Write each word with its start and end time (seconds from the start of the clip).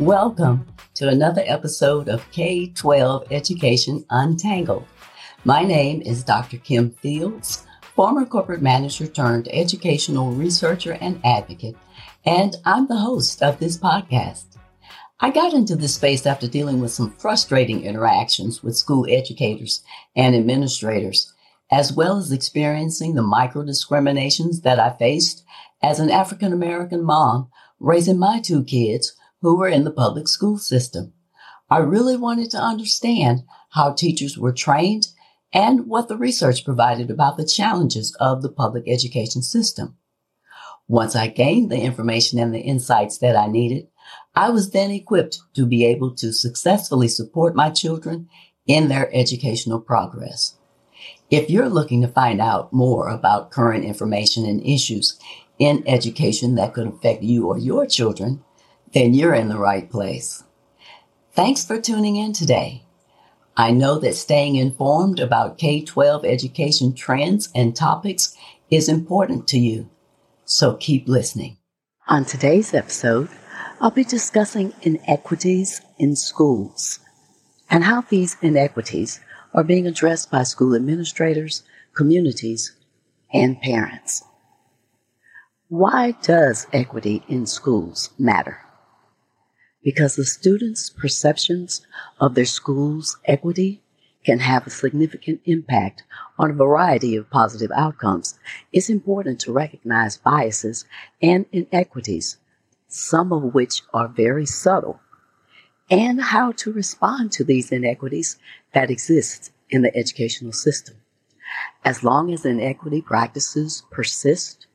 Welcome 0.00 0.66
to 0.94 1.08
another 1.08 1.42
episode 1.44 2.08
of 2.08 2.24
K 2.32 2.68
12 2.68 3.26
Education 3.30 4.02
Untangled. 4.08 4.86
My 5.44 5.62
name 5.62 6.00
is 6.00 6.24
Dr. 6.24 6.56
Kim 6.56 6.90
Fields, 6.90 7.66
former 7.82 8.24
corporate 8.24 8.62
manager 8.62 9.06
turned 9.06 9.48
educational 9.52 10.32
researcher 10.32 10.96
and 11.02 11.20
advocate, 11.22 11.76
and 12.24 12.56
I'm 12.64 12.86
the 12.86 12.96
host 12.96 13.42
of 13.42 13.58
this 13.58 13.76
podcast. 13.76 14.56
I 15.20 15.28
got 15.28 15.52
into 15.52 15.76
this 15.76 15.96
space 15.96 16.24
after 16.24 16.48
dealing 16.48 16.80
with 16.80 16.92
some 16.92 17.10
frustrating 17.10 17.84
interactions 17.84 18.62
with 18.62 18.78
school 18.78 19.04
educators 19.06 19.82
and 20.16 20.34
administrators, 20.34 21.30
as 21.70 21.92
well 21.92 22.16
as 22.16 22.32
experiencing 22.32 23.16
the 23.16 23.22
micro 23.22 23.64
discriminations 23.64 24.62
that 24.62 24.80
I 24.80 24.96
faced 24.96 25.44
as 25.82 26.00
an 26.00 26.10
African 26.10 26.54
American 26.54 27.04
mom 27.04 27.50
raising 27.78 28.18
my 28.18 28.40
two 28.40 28.64
kids 28.64 29.14
who 29.42 29.56
were 29.56 29.68
in 29.68 29.84
the 29.84 29.90
public 29.90 30.28
school 30.28 30.58
system. 30.58 31.12
I 31.70 31.78
really 31.78 32.16
wanted 32.16 32.50
to 32.52 32.58
understand 32.58 33.42
how 33.70 33.92
teachers 33.92 34.36
were 34.36 34.52
trained 34.52 35.08
and 35.52 35.86
what 35.86 36.08
the 36.08 36.16
research 36.16 36.64
provided 36.64 37.10
about 37.10 37.36
the 37.36 37.46
challenges 37.46 38.14
of 38.20 38.42
the 38.42 38.50
public 38.50 38.84
education 38.86 39.42
system. 39.42 39.96
Once 40.88 41.14
I 41.14 41.28
gained 41.28 41.70
the 41.70 41.80
information 41.80 42.38
and 42.38 42.52
the 42.52 42.60
insights 42.60 43.18
that 43.18 43.36
I 43.36 43.46
needed, 43.46 43.86
I 44.34 44.50
was 44.50 44.70
then 44.70 44.90
equipped 44.90 45.38
to 45.54 45.66
be 45.66 45.84
able 45.84 46.14
to 46.16 46.32
successfully 46.32 47.08
support 47.08 47.54
my 47.54 47.70
children 47.70 48.28
in 48.66 48.88
their 48.88 49.08
educational 49.14 49.80
progress. 49.80 50.56
If 51.30 51.48
you're 51.48 51.68
looking 51.68 52.02
to 52.02 52.08
find 52.08 52.40
out 52.40 52.72
more 52.72 53.08
about 53.08 53.52
current 53.52 53.84
information 53.84 54.44
and 54.44 54.64
issues 54.66 55.18
in 55.58 55.84
education 55.86 56.56
that 56.56 56.74
could 56.74 56.88
affect 56.88 57.22
you 57.22 57.46
or 57.46 57.58
your 57.58 57.86
children, 57.86 58.42
then 58.92 59.14
you're 59.14 59.34
in 59.34 59.48
the 59.48 59.58
right 59.58 59.90
place. 59.90 60.42
Thanks 61.32 61.64
for 61.64 61.80
tuning 61.80 62.16
in 62.16 62.32
today. 62.32 62.82
I 63.56 63.70
know 63.72 63.98
that 63.98 64.14
staying 64.14 64.56
informed 64.56 65.20
about 65.20 65.58
K 65.58 65.82
12 65.82 66.24
education 66.24 66.94
trends 66.94 67.48
and 67.54 67.76
topics 67.76 68.36
is 68.70 68.88
important 68.88 69.46
to 69.48 69.58
you, 69.58 69.88
so 70.44 70.74
keep 70.74 71.08
listening. 71.08 71.58
On 72.08 72.24
today's 72.24 72.74
episode, 72.74 73.28
I'll 73.80 73.90
be 73.90 74.04
discussing 74.04 74.72
inequities 74.82 75.80
in 75.98 76.16
schools 76.16 77.00
and 77.70 77.84
how 77.84 78.02
these 78.02 78.36
inequities 78.42 79.20
are 79.54 79.64
being 79.64 79.86
addressed 79.86 80.30
by 80.30 80.42
school 80.42 80.74
administrators, 80.74 81.62
communities, 81.94 82.76
and 83.32 83.60
parents. 83.60 84.24
Why 85.68 86.12
does 86.22 86.66
equity 86.72 87.22
in 87.28 87.46
schools 87.46 88.10
matter? 88.18 88.58
Because 89.82 90.16
the 90.16 90.24
students' 90.24 90.90
perceptions 90.90 91.86
of 92.20 92.34
their 92.34 92.44
school's 92.44 93.18
equity 93.24 93.82
can 94.24 94.38
have 94.40 94.66
a 94.66 94.70
significant 94.70 95.40
impact 95.46 96.02
on 96.38 96.50
a 96.50 96.54
variety 96.54 97.16
of 97.16 97.30
positive 97.30 97.70
outcomes. 97.74 98.38
It's 98.72 98.90
important 98.90 99.40
to 99.40 99.52
recognize 99.52 100.18
biases 100.18 100.84
and 101.22 101.46
inequities, 101.52 102.36
some 102.88 103.32
of 103.32 103.54
which 103.54 103.82
are 103.94 104.08
very 104.08 104.46
subtle, 104.46 105.00
and 105.90 106.20
how 106.20 106.52
to 106.52 106.72
respond 106.72 107.32
to 107.32 107.44
these 107.44 107.72
inequities 107.72 108.38
that 108.74 108.90
exist 108.90 109.50
in 109.70 109.82
the 109.82 109.96
educational 109.96 110.52
system. 110.52 110.96
As 111.84 112.04
long 112.04 112.32
as 112.32 112.44
inequity 112.44 113.00
practices 113.00 113.82
persist, 113.90 114.66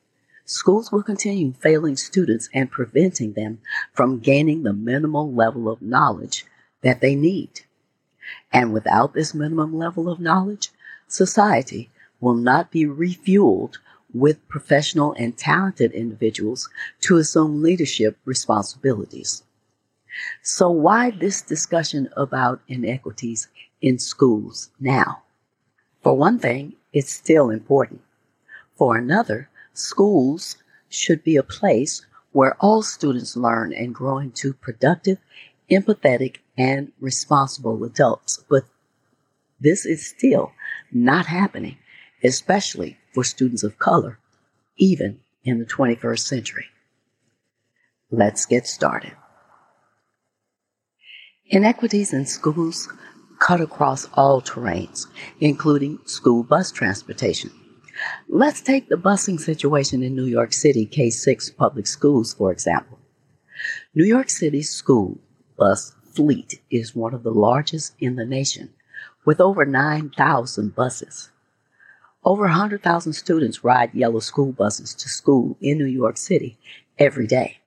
schools 0.45 0.91
will 0.91 1.03
continue 1.03 1.51
failing 1.53 1.97
students 1.97 2.50
and 2.53 2.72
preventing 2.72 3.33
them 3.33 3.59
from 3.94 4.19
gaining 4.19 4.63
the 4.63 4.73
minimal 4.73 5.31
level 5.33 5.67
of 5.69 5.81
knowledge 5.81 6.45
that 6.81 7.01
they 7.01 7.16
need. 7.16 7.61
And 8.53 8.73
without 8.73 9.13
this 9.13 9.34
minimum 9.34 9.78
level 9.78 10.09
of 10.09 10.19
knowledge, 10.19 10.72
society 11.07 11.89
will 12.19 12.35
not 12.35 12.72
be 12.72 12.85
refueled 12.85 13.78
with 14.13 14.47
professional 14.47 15.13
and 15.13 15.38
talented 15.38 15.91
individuals 15.91 16.69
to 17.01 17.17
assume 17.17 17.61
leadership 17.61 18.17
responsibilities. 18.23 19.44
So 20.41 20.69
why 20.69 21.11
this 21.11 21.41
discussion 21.41 22.09
about 22.16 22.61
inequities 22.67 23.50
in 23.81 24.00
schools 24.00 24.69
now? 24.79 25.23
For 26.01 26.16
one 26.16 26.39
thing, 26.39 26.73
it's 26.94 27.11
still 27.11 27.50
important. 27.50 28.01
For 28.78 28.95
another, 28.95 29.50
Schools 29.75 30.56
should 30.88 31.24
be 31.24 31.36
a 31.36 31.44
place 31.44 32.06
where 32.31 32.56
all 32.62 32.81
students 32.81 33.36
learn 33.36 33.74
and 33.74 33.94
grow 33.94 34.18
into 34.18 34.53
productive, 34.53 35.18
empathetic, 35.69 36.38
and 36.58 36.94
responsible 37.00 37.84
adults. 37.84 38.44
But 38.50 38.64
this 39.59 39.85
is 39.85 40.08
still 40.08 40.53
not 40.91 41.25
happening, 41.25 41.78
especially 42.24 42.97
for 43.14 43.25
students 43.25 43.64
of 43.64 43.78
color, 43.78 44.18
even 44.78 45.19
in 45.44 45.59
the 45.59 45.66
21st 45.66 46.19
century. 46.19 46.66
Let's 48.09 48.46
get 48.46 48.68
started. 48.68 49.14
Inequities 51.47 52.14
in 52.14 52.25
schools 52.25 52.88
cut 53.40 53.59
across 53.59 54.08
all 54.14 54.41
terrains, 54.41 55.08
including 55.41 56.00
school 56.06 56.44
bus 56.44 56.72
transportation. 56.72 57.52
Let's 58.27 58.61
take 58.61 58.89
the 58.89 58.95
busing 58.95 59.39
situation 59.39 60.03
in 60.03 60.16
New 60.16 60.25
York 60.25 60.53
City 60.53 60.85
K 60.85 61.09
6 61.09 61.51
public 61.51 61.88
schools, 61.88 62.33
for 62.33 62.51
example. 62.51 62.99
New 63.93 64.05
York 64.05 64.29
City's 64.29 64.69
school 64.69 65.19
bus 65.57 65.93
fleet 66.13 66.61
is 66.69 66.95
one 66.95 67.13
of 67.13 67.23
the 67.23 67.31
largest 67.31 67.93
in 67.99 68.16
the 68.16 68.25
nation, 68.25 68.73
with 69.25 69.41
over 69.41 69.66
9,000 69.66 70.75
buses. 70.75 71.29
Over 72.23 72.43
100,000 72.43 73.13
students 73.13 73.63
ride 73.63 73.93
yellow 73.93 74.19
school 74.19 74.51
buses 74.51 74.93
to 74.95 75.09
school 75.09 75.57
in 75.61 75.77
New 75.77 75.85
York 75.85 76.17
City 76.17 76.57
every 76.97 77.27
day. 77.27 77.59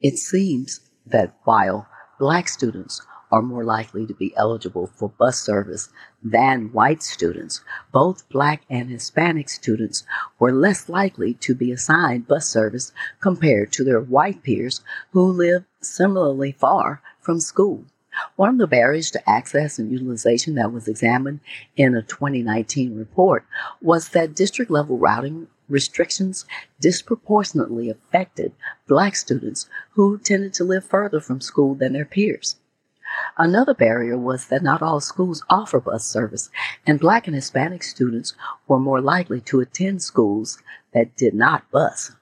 It 0.00 0.16
seems 0.16 0.80
that 1.06 1.36
while 1.44 1.86
black 2.18 2.48
students 2.48 3.02
are 3.30 3.42
more 3.42 3.64
likely 3.64 4.06
to 4.06 4.14
be 4.14 4.34
eligible 4.36 4.88
for 4.88 5.08
bus 5.08 5.38
service 5.38 5.88
than 6.22 6.72
white 6.72 7.02
students. 7.02 7.62
Both 7.92 8.28
black 8.28 8.62
and 8.68 8.90
Hispanic 8.90 9.48
students 9.48 10.04
were 10.38 10.52
less 10.52 10.88
likely 10.88 11.34
to 11.34 11.54
be 11.54 11.72
assigned 11.72 12.26
bus 12.26 12.46
service 12.48 12.92
compared 13.20 13.72
to 13.72 13.84
their 13.84 14.00
white 14.00 14.42
peers 14.42 14.80
who 15.12 15.22
live 15.22 15.64
similarly 15.80 16.52
far 16.52 17.02
from 17.20 17.40
school. 17.40 17.84
One 18.34 18.48
of 18.48 18.58
the 18.58 18.66
barriers 18.66 19.10
to 19.12 19.30
access 19.30 19.78
and 19.78 19.90
utilization 19.90 20.56
that 20.56 20.72
was 20.72 20.88
examined 20.88 21.40
in 21.76 21.94
a 21.94 22.02
2019 22.02 22.96
report 22.96 23.46
was 23.80 24.08
that 24.08 24.34
district 24.34 24.70
level 24.70 24.98
routing 24.98 25.46
restrictions 25.68 26.44
disproportionately 26.80 27.88
affected 27.88 28.52
black 28.88 29.14
students 29.14 29.68
who 29.92 30.18
tended 30.18 30.52
to 30.54 30.64
live 30.64 30.84
further 30.84 31.20
from 31.20 31.40
school 31.40 31.74
than 31.74 31.92
their 31.92 32.04
peers. 32.04 32.56
Another 33.36 33.74
barrier 33.74 34.18
was 34.18 34.46
that 34.46 34.62
not 34.62 34.82
all 34.82 35.00
schools 35.00 35.44
offer 35.48 35.80
bus 35.80 36.06
service, 36.06 36.50
and 36.86 37.00
Black 37.00 37.26
and 37.26 37.34
Hispanic 37.34 37.82
students 37.82 38.34
were 38.68 38.78
more 38.78 39.00
likely 39.00 39.40
to 39.42 39.60
attend 39.60 40.02
schools 40.02 40.58
that 40.92 41.16
did 41.16 41.34
not 41.34 41.70
bus. 41.70 42.12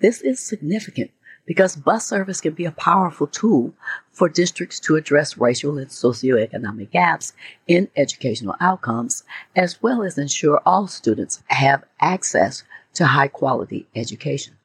This 0.00 0.20
is 0.20 0.40
significant 0.40 1.10
because 1.46 1.76
bus 1.76 2.06
service 2.06 2.40
can 2.40 2.54
be 2.54 2.64
a 2.64 2.72
powerful 2.72 3.26
tool 3.26 3.74
for 4.10 4.28
districts 4.28 4.80
to 4.80 4.96
address 4.96 5.38
racial 5.38 5.78
and 5.78 5.88
socioeconomic 5.88 6.90
gaps 6.90 7.32
in 7.66 7.88
educational 7.96 8.56
outcomes, 8.60 9.24
as 9.54 9.82
well 9.82 10.02
as 10.02 10.18
ensure 10.18 10.60
all 10.64 10.86
students 10.86 11.42
have 11.48 11.84
access 12.00 12.64
to 12.94 13.06
high 13.06 13.28
quality 13.28 13.86
education. 13.94 14.56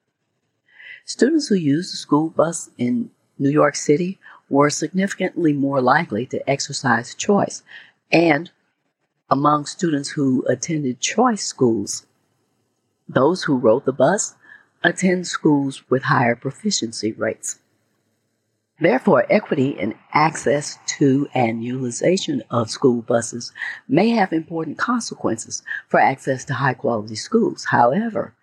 Students 1.06 1.47
who 1.47 1.56
use 1.56 1.92
the 1.92 1.97
school 1.97 2.30
bus 2.30 2.69
in 2.77 3.12
New 3.38 3.50
York 3.50 3.75
City 3.75 4.19
were 4.49 4.69
significantly 4.69 5.53
more 5.53 5.81
likely 5.81 6.25
to 6.25 6.49
exercise 6.49 7.15
choice 7.15 7.63
and 8.11 8.51
Among 9.31 9.67
students 9.67 10.09
who 10.09 10.43
attended 10.49 11.01
choice 11.01 11.45
schools, 11.45 12.07
those 13.07 13.43
who 13.43 13.57
rode 13.57 13.85
the 13.85 13.93
bus 13.93 14.33
attend 14.83 15.27
schools 15.27 15.83
with 15.87 16.03
higher 16.03 16.35
proficiency 16.35 17.11
rates. 17.11 17.59
Therefore, 18.79 19.27
equity 19.29 19.69
in 19.69 19.93
access 20.13 20.79
to 20.97 21.27
and 21.35 21.63
utilization 21.63 22.41
of 22.49 22.71
school 22.71 23.03
buses 23.03 23.51
may 23.87 24.09
have 24.09 24.33
important 24.33 24.79
consequences 24.79 25.61
for 25.89 25.99
access 25.99 26.43
to 26.45 26.55
high 26.55 26.73
quality 26.73 27.15
schools. 27.15 27.65
However, 27.65 28.33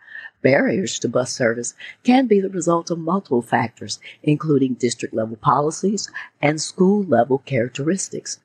barriers 0.46 1.00
to 1.00 1.08
bus 1.08 1.32
service 1.32 1.74
can 2.04 2.28
be 2.28 2.38
the 2.38 2.48
result 2.48 2.88
of 2.88 3.00
multiple 3.00 3.42
factors, 3.42 3.98
including 4.22 4.74
district 4.74 5.12
level 5.12 5.34
policies 5.34 6.08
and 6.40 6.60
school 6.60 7.02
level 7.02 7.38
characteristics. 7.38 8.38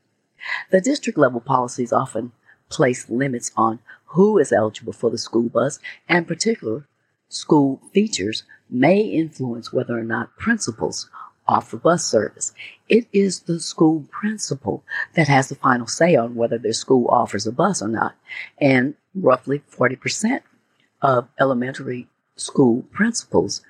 The 0.72 0.82
district 0.82 1.20
level 1.20 1.42
policies 1.42 1.94
often 1.94 2.32
place 2.70 3.08
limits 3.08 3.52
on 3.56 3.78
who 4.06 4.40
is 4.40 4.52
eligible 4.52 4.94
for 4.94 5.12
the 5.12 5.20
school 5.20 5.48
bus, 5.48 5.78
and 6.10 6.28
particular 6.28 6.88
school 7.30 7.80
features 7.94 8.46
may 8.68 9.02
influence 9.02 9.72
whether 9.72 9.96
or 9.96 10.04
not 10.04 10.36
principals 10.38 11.08
offer 11.48 11.78
bus 11.78 12.04
service. 12.04 12.52
It 12.90 13.06
is 13.14 13.42
the 13.42 13.60
school 13.60 14.08
principal 14.10 14.84
that 15.14 15.28
has 15.28 15.50
the 15.50 15.56
final 15.56 15.86
say 15.86 16.16
on 16.16 16.34
whether 16.34 16.58
their 16.58 16.74
school 16.74 17.08
offers 17.10 17.46
a 17.46 17.52
bus 17.52 17.80
or 17.80 17.90
not. 17.90 18.16
And 18.60 18.96
roughly 19.14 19.62
40% 19.72 20.42
of 21.02 21.28
elementary 21.40 22.08
school 22.36 22.84
principals 22.92 23.62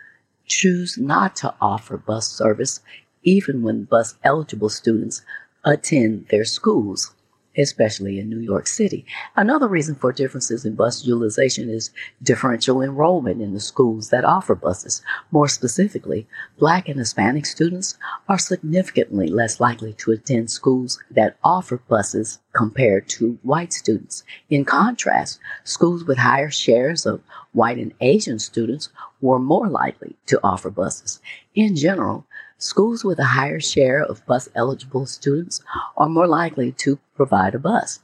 choose 0.46 0.98
not 0.98 1.36
to 1.36 1.54
offer 1.62 1.98
bus 1.98 2.28
service 2.28 2.82
even 3.24 3.64
when 3.64 3.84
bus 3.86 4.16
eligible 4.24 4.70
students 4.70 5.22
attend 5.64 6.28
their 6.30 6.46
schools 6.46 7.14
especially 7.58 8.20
in 8.20 8.30
New 8.30 8.40
York 8.40 8.68
City. 8.68 9.06
Another 9.36 9.68
reason 9.68 9.96
for 9.96 10.12
differences 10.12 10.66
in 10.66 10.76
bus 10.76 11.06
utilization 11.06 11.70
is 11.70 11.92
differential 12.24 12.82
enrollment 12.82 13.42
in 13.42 13.54
the 13.54 13.60
schools 13.60 14.10
that 14.10 14.26
offer 14.26 14.56
buses. 14.56 15.02
More 15.32 15.48
specifically, 15.48 16.28
Black 16.58 16.88
and 16.88 17.00
Hispanic 17.00 17.46
students 17.46 17.98
are 18.30 18.40
significantly 18.40 19.28
less 19.28 19.60
likely 19.60 19.94
to 19.94 20.12
attend 20.12 20.50
schools 20.50 21.00
that 21.10 21.38
offer 21.44 21.78
buses 21.88 22.40
compared 22.54 23.08
to 23.10 23.40
white 23.44 23.74
students. 23.74 24.24
In 24.50 24.66
contrast, 24.66 25.40
schools 25.64 26.04
with 26.04 26.18
higher 26.18 26.50
shares 26.50 27.06
of 27.06 27.22
white 27.54 27.78
and 27.78 27.94
Asian 28.02 28.40
students 28.40 28.90
were 29.22 29.40
more 29.40 29.68
likely 29.68 30.16
to 30.26 30.40
offer 30.44 30.70
buses. 30.70 31.22
In 31.54 31.76
general, 31.76 32.26
schools 32.62 33.04
with 33.04 33.20
a 33.20 33.34
higher 33.36 33.60
share 33.60 34.04
of 34.04 34.26
bus 34.26 34.48
eligible 34.56 35.06
students 35.06 35.62
are 35.98 36.10
more 36.10 36.28
likely 36.28 36.72
to 36.74 37.00
provide 37.16 37.56
a 37.56 37.60
bus. 37.60 38.00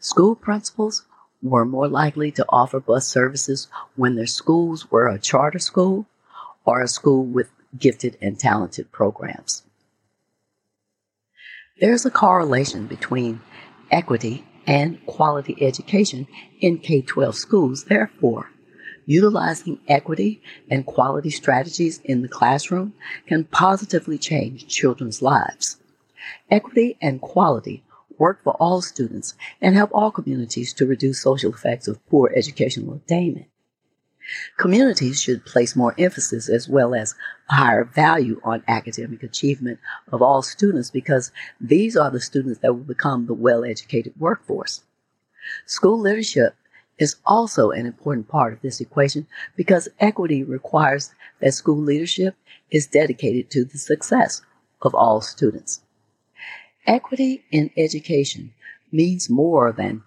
School 0.00 0.34
principals 0.34 1.04
were 1.42 1.64
more 1.64 1.88
likely 1.88 2.30
to 2.32 2.44
offer 2.48 2.80
bus 2.80 3.06
services 3.06 3.68
when 3.94 4.14
their 4.14 4.26
schools 4.26 4.90
were 4.90 5.08
a 5.08 5.18
charter 5.18 5.58
school 5.58 6.06
or 6.64 6.82
a 6.82 6.88
school 6.88 7.24
with 7.24 7.50
gifted 7.78 8.16
and 8.20 8.38
talented 8.38 8.90
programs. 8.92 9.62
There's 11.80 12.06
a 12.06 12.10
correlation 12.10 12.86
between 12.86 13.40
equity 13.90 14.44
and 14.66 15.04
quality 15.06 15.56
education 15.60 16.26
in 16.60 16.78
K 16.78 17.02
12 17.02 17.36
schools. 17.36 17.84
Therefore, 17.84 18.50
utilizing 19.06 19.78
equity 19.88 20.42
and 20.68 20.84
quality 20.84 21.30
strategies 21.30 22.00
in 22.04 22.22
the 22.22 22.28
classroom 22.28 22.92
can 23.26 23.44
positively 23.44 24.18
change 24.18 24.66
children's 24.66 25.22
lives. 25.22 25.78
Equity 26.50 26.98
and 27.00 27.20
quality 27.20 27.84
work 28.18 28.42
for 28.42 28.54
all 28.54 28.82
students 28.82 29.34
and 29.60 29.74
help 29.74 29.90
all 29.92 30.10
communities 30.10 30.72
to 30.74 30.86
reduce 30.86 31.22
social 31.22 31.52
effects 31.52 31.88
of 31.88 32.04
poor 32.08 32.32
educational 32.34 32.94
attainment. 32.94 33.46
Communities 34.56 35.20
should 35.20 35.46
place 35.46 35.76
more 35.76 35.94
emphasis 35.98 36.48
as 36.48 36.68
well 36.68 36.94
as 36.94 37.14
higher 37.48 37.84
value 37.84 38.40
on 38.42 38.64
academic 38.66 39.22
achievement 39.22 39.78
of 40.10 40.20
all 40.20 40.42
students 40.42 40.90
because 40.90 41.30
these 41.60 41.96
are 41.96 42.10
the 42.10 42.20
students 42.20 42.58
that 42.58 42.72
will 42.72 42.82
become 42.82 43.26
the 43.26 43.34
well 43.34 43.64
educated 43.64 44.12
workforce. 44.18 44.82
School 45.64 46.00
leadership 46.00 46.56
is 46.98 47.16
also 47.26 47.70
an 47.70 47.86
important 47.86 48.28
part 48.28 48.52
of 48.52 48.60
this 48.62 48.80
equation 48.80 49.26
because 49.56 49.88
equity 50.00 50.42
requires 50.42 51.14
that 51.40 51.52
school 51.52 51.76
leadership 51.76 52.34
is 52.70 52.86
dedicated 52.86 53.50
to 53.50 53.64
the 53.64 53.78
success 53.78 54.42
of 54.82 54.94
all 54.94 55.20
students. 55.20 55.80
Equity 56.86 57.44
in 57.50 57.70
education 57.76 58.52
means 58.92 59.28
more 59.28 59.72
than 59.72 60.02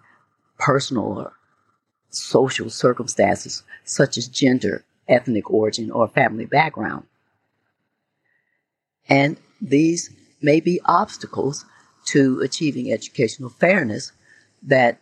personal 0.58 1.20
or 1.20 1.34
social 2.10 2.70
circumstances 2.70 3.64
such 3.84 4.18
as 4.18 4.28
gender, 4.28 4.84
ethnic 5.08 5.50
origin, 5.52 5.92
or 5.92 6.08
family 6.08 6.46
background. 6.46 7.06
And 9.08 9.38
these 9.62 10.10
may 10.42 10.60
be 10.60 10.80
obstacles 10.86 11.66
to 12.06 12.40
achieving 12.42 12.92
educational 12.92 13.50
fairness 13.50 14.12
that 14.64 15.00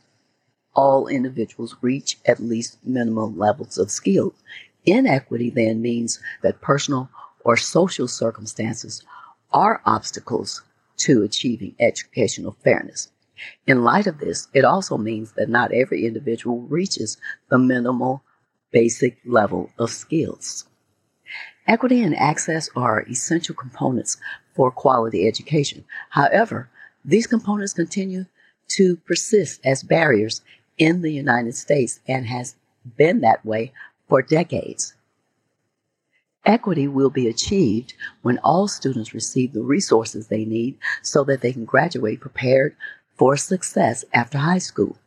all 0.77 1.07
individuals 1.07 1.75
reach 1.81 2.18
at 2.25 2.39
least 2.39 2.77
minimum 2.85 3.38
levels 3.38 3.77
of 3.79 3.89
skill. 3.89 4.33
Inequity 4.85 5.50
then 5.50 5.81
means 5.81 6.19
that 6.44 6.62
personal 6.62 7.09
or 7.44 7.57
social 7.57 8.07
circumstances 8.07 9.03
are 9.51 9.81
obstacles 9.85 10.62
to 10.97 11.24
achieving 11.24 11.75
educational 11.79 12.56
fairness. 12.63 13.09
In 13.65 13.83
light 13.83 14.07
of 14.07 14.19
this, 14.19 14.47
it 14.53 14.63
also 14.63 14.97
means 14.97 15.33
that 15.33 15.50
not 15.50 15.71
every 15.74 16.06
individual 16.06 16.62
reaches 16.62 17.18
the 17.50 17.57
minimal 17.57 18.24
basic 18.71 19.18
level 19.25 19.71
of 19.79 19.89
skills. 19.89 20.65
Equity 21.68 22.01
and 22.01 22.15
access 22.15 22.69
are 22.75 23.06
essential 23.09 23.56
components 23.56 24.18
for 24.56 24.71
quality 24.71 25.27
education. 25.27 25.83
However, 26.12 26.69
these 27.03 27.27
components 27.27 27.74
continue 27.74 28.25
to 28.69 28.97
persist 28.97 29.62
as 29.65 29.83
barriers 29.83 30.41
in 30.77 31.01
the 31.01 31.12
United 31.12 31.56
States 31.56 32.00
and 32.07 32.25
has 32.27 32.56
been 32.97 33.21
that 33.21 33.45
way 33.45 33.74
for 34.07 34.21
decades. 34.21 34.94
Equity 36.45 36.88
will 36.88 37.09
be 37.09 37.27
achieved 37.27 37.94
when 38.21 38.38
all 38.39 38.68
students 38.68 39.13
receive 39.13 39.51
the 39.51 39.62
resources 39.62 40.27
they 40.27 40.45
need 40.45 40.77
so 41.01 41.24
that 41.25 41.41
they 41.41 41.51
can 41.51 41.65
graduate 41.65 42.21
prepared 42.21 42.75
for 43.18 43.35
success 43.35 44.06
after 44.13 44.38
high 44.38 44.59
school. 44.59 44.97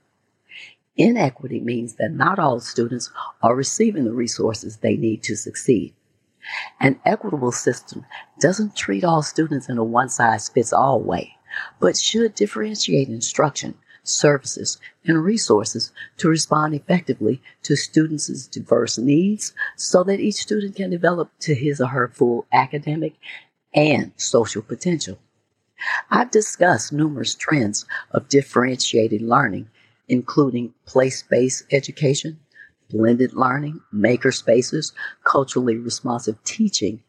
Inequity 0.96 1.60
means 1.60 1.94
that 1.94 2.12
not 2.12 2.38
all 2.38 2.60
students 2.60 3.10
are 3.42 3.54
receiving 3.54 4.04
the 4.04 4.12
resources 4.12 4.76
they 4.76 4.96
need 4.96 5.22
to 5.22 5.36
succeed. 5.36 5.94
An 6.78 7.00
equitable 7.06 7.52
system 7.52 8.04
doesn't 8.38 8.76
treat 8.76 9.04
all 9.04 9.22
students 9.22 9.68
in 9.68 9.78
a 9.78 9.84
one 9.84 10.10
size 10.10 10.48
fits 10.48 10.72
all 10.72 11.00
way, 11.00 11.36
but 11.78 11.96
should 11.96 12.34
differentiate 12.34 13.08
instruction 13.08 13.76
services, 14.02 14.78
and 15.04 15.24
resources 15.24 15.92
to 16.18 16.28
respond 16.28 16.74
effectively 16.74 17.40
to 17.62 17.76
students' 17.76 18.46
diverse 18.46 18.98
needs 18.98 19.52
so 19.76 20.02
that 20.04 20.20
each 20.20 20.36
student 20.36 20.76
can 20.76 20.90
develop 20.90 21.30
to 21.40 21.54
his 21.54 21.80
or 21.80 21.86
her 21.86 22.08
full 22.08 22.46
academic 22.52 23.14
and 23.74 24.12
social 24.16 24.62
potential. 24.62 25.18
I've 26.10 26.30
discussed 26.30 26.92
numerous 26.92 27.34
trends 27.34 27.86
of 28.10 28.28
differentiated 28.28 29.22
learning, 29.22 29.70
including 30.08 30.74
place 30.84 31.22
based 31.22 31.64
education, 31.72 32.38
blended 32.90 33.32
learning, 33.32 33.80
maker 33.92 34.32
spaces, 34.32 34.92
culturally 35.24 35.76
responsive 35.76 36.42
teaching, 36.44 37.02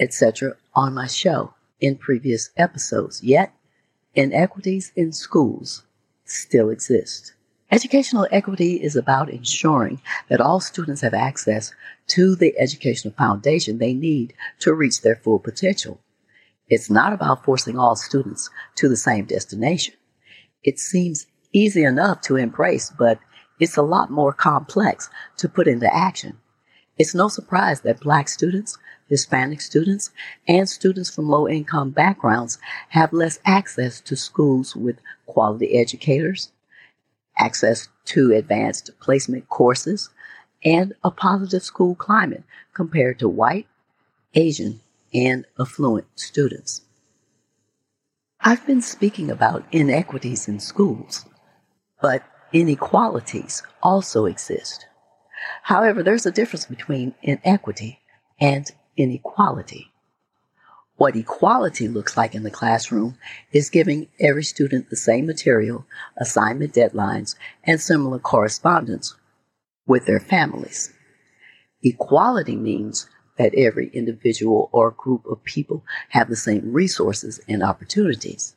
etc., 0.00 0.56
on 0.74 0.94
my 0.94 1.06
show 1.06 1.54
in 1.80 1.96
previous 1.96 2.50
episodes. 2.56 3.22
Yet, 3.22 3.52
inequities 4.14 4.90
in 4.96 5.12
schools 5.12 5.84
still 6.30 6.70
exist. 6.70 7.34
Educational 7.70 8.26
equity 8.30 8.82
is 8.82 8.96
about 8.96 9.28
ensuring 9.28 10.00
that 10.28 10.40
all 10.40 10.60
students 10.60 11.02
have 11.02 11.12
access 11.12 11.74
to 12.06 12.34
the 12.34 12.58
educational 12.58 13.12
foundation 13.12 13.76
they 13.76 13.92
need 13.92 14.32
to 14.60 14.72
reach 14.72 15.02
their 15.02 15.16
full 15.16 15.38
potential. 15.38 16.00
It's 16.68 16.90
not 16.90 17.12
about 17.12 17.44
forcing 17.44 17.78
all 17.78 17.96
students 17.96 18.48
to 18.76 18.88
the 18.88 18.96
same 18.96 19.26
destination. 19.26 19.94
It 20.64 20.78
seems 20.78 21.26
easy 21.52 21.84
enough 21.84 22.22
to 22.22 22.36
embrace, 22.36 22.90
but 22.90 23.18
it's 23.60 23.76
a 23.76 23.82
lot 23.82 24.10
more 24.10 24.32
complex 24.32 25.10
to 25.38 25.48
put 25.48 25.68
into 25.68 25.94
action. 25.94 26.38
It's 26.98 27.14
no 27.14 27.28
surprise 27.28 27.82
that 27.82 28.00
Black 28.00 28.28
students, 28.28 28.76
Hispanic 29.08 29.60
students, 29.60 30.10
and 30.48 30.68
students 30.68 31.10
from 31.14 31.28
low 31.28 31.48
income 31.48 31.90
backgrounds 31.90 32.58
have 32.90 33.12
less 33.12 33.38
access 33.44 34.00
to 34.00 34.16
schools 34.16 34.74
with 34.74 34.98
quality 35.26 35.78
educators, 35.78 36.50
access 37.38 37.88
to 38.06 38.32
advanced 38.32 38.90
placement 39.00 39.48
courses, 39.48 40.10
and 40.64 40.92
a 41.04 41.10
positive 41.10 41.62
school 41.62 41.94
climate 41.94 42.42
compared 42.74 43.20
to 43.20 43.28
white, 43.28 43.68
Asian, 44.34 44.80
and 45.14 45.46
affluent 45.58 46.06
students. 46.16 46.82
I've 48.40 48.66
been 48.66 48.82
speaking 48.82 49.30
about 49.30 49.64
inequities 49.70 50.48
in 50.48 50.58
schools, 50.60 51.24
But 52.00 52.22
inequalities 52.52 53.62
also 53.82 54.26
exist. 54.26 54.87
However, 55.62 56.02
there's 56.02 56.26
a 56.26 56.32
difference 56.32 56.66
between 56.66 57.14
inequity 57.22 58.00
and 58.40 58.70
inequality. 58.96 59.92
What 60.96 61.14
equality 61.14 61.86
looks 61.86 62.16
like 62.16 62.34
in 62.34 62.42
the 62.42 62.50
classroom 62.50 63.16
is 63.52 63.70
giving 63.70 64.08
every 64.18 64.42
student 64.42 64.90
the 64.90 64.96
same 64.96 65.26
material, 65.26 65.86
assignment 66.16 66.74
deadlines, 66.74 67.36
and 67.62 67.80
similar 67.80 68.18
correspondence 68.18 69.14
with 69.86 70.06
their 70.06 70.18
families. 70.18 70.92
Equality 71.82 72.56
means 72.56 73.08
that 73.36 73.54
every 73.54 73.88
individual 73.90 74.68
or 74.72 74.90
group 74.90 75.24
of 75.26 75.44
people 75.44 75.84
have 76.08 76.28
the 76.28 76.36
same 76.36 76.72
resources 76.72 77.40
and 77.48 77.62
opportunities. 77.62 78.56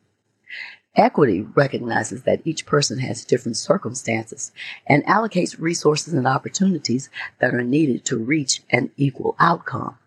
Equity 0.96 1.42
recognizes 1.42 2.24
that 2.24 2.42
each 2.44 2.66
person 2.66 3.00
has 3.00 3.24
different 3.24 3.56
circumstances 3.56 4.52
and 4.86 5.06
allocates 5.06 5.58
resources 5.58 6.14
and 6.14 6.28
opportunities 6.28 7.10
that 7.40 7.54
are 7.54 7.64
needed 7.64 8.04
to 8.04 8.18
reach 8.18 8.62
an 8.72 8.92
equal 8.98 9.36
outcome. 9.40 9.98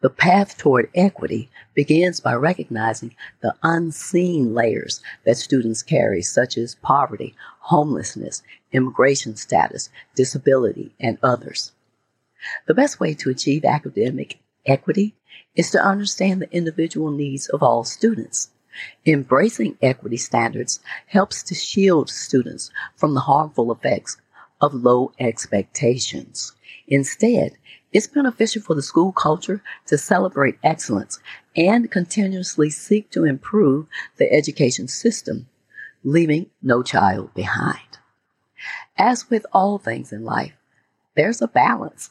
The 0.00 0.10
path 0.10 0.58
toward 0.58 0.90
equity 0.96 1.48
begins 1.74 2.18
by 2.18 2.34
recognizing 2.34 3.14
the 3.40 3.54
unseen 3.62 4.52
layers 4.52 5.00
that 5.24 5.36
students 5.36 5.84
carry, 5.84 6.22
such 6.22 6.58
as 6.58 6.74
poverty, 6.74 7.36
homelessness, 7.60 8.42
immigration 8.72 9.36
status, 9.36 9.88
disability, 10.16 10.92
and 10.98 11.18
others. 11.22 11.70
The 12.66 12.74
best 12.74 12.98
way 12.98 13.14
to 13.14 13.30
achieve 13.30 13.64
academic 13.64 14.40
equity 14.66 15.14
is 15.54 15.70
to 15.70 15.84
understand 15.84 16.42
the 16.42 16.52
individual 16.52 17.12
needs 17.12 17.48
of 17.48 17.62
all 17.62 17.84
students. 17.84 18.50
Embracing 19.06 19.76
equity 19.82 20.16
standards 20.16 20.80
helps 21.06 21.42
to 21.42 21.54
shield 21.54 22.08
students 22.08 22.70
from 22.96 23.14
the 23.14 23.20
harmful 23.20 23.72
effects 23.72 24.16
of 24.60 24.74
low 24.74 25.12
expectations. 25.18 26.52
Instead, 26.88 27.52
it's 27.92 28.06
beneficial 28.06 28.62
for 28.62 28.74
the 28.74 28.82
school 28.82 29.12
culture 29.12 29.62
to 29.86 29.98
celebrate 29.98 30.58
excellence 30.62 31.20
and 31.56 31.90
continuously 31.90 32.70
seek 32.70 33.10
to 33.10 33.24
improve 33.24 33.86
the 34.16 34.32
education 34.32 34.88
system, 34.88 35.48
leaving 36.02 36.46
no 36.62 36.82
child 36.82 37.34
behind. 37.34 37.98
As 38.96 39.28
with 39.28 39.44
all 39.52 39.78
things 39.78 40.12
in 40.12 40.24
life, 40.24 40.54
there's 41.14 41.42
a 41.42 41.48
balance. 41.48 42.10